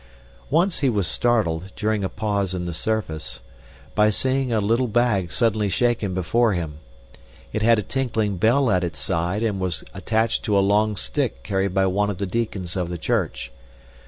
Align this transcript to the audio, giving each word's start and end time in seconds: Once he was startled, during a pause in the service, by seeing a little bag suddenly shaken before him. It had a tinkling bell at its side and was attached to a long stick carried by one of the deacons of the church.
Once 0.49 0.79
he 0.79 0.89
was 0.89 1.05
startled, 1.07 1.65
during 1.75 2.03
a 2.03 2.09
pause 2.09 2.55
in 2.55 2.65
the 2.65 2.73
service, 2.73 3.39
by 3.93 4.09
seeing 4.09 4.51
a 4.51 4.59
little 4.59 4.87
bag 4.87 5.31
suddenly 5.31 5.69
shaken 5.69 6.15
before 6.15 6.53
him. 6.53 6.79
It 7.53 7.61
had 7.61 7.77
a 7.77 7.83
tinkling 7.83 8.37
bell 8.37 8.71
at 8.71 8.83
its 8.83 8.97
side 8.97 9.43
and 9.43 9.59
was 9.59 9.83
attached 9.93 10.43
to 10.45 10.57
a 10.57 10.59
long 10.59 10.95
stick 10.95 11.43
carried 11.43 11.75
by 11.75 11.85
one 11.85 12.09
of 12.09 12.17
the 12.17 12.25
deacons 12.25 12.75
of 12.75 12.89
the 12.89 12.97
church. 12.97 13.51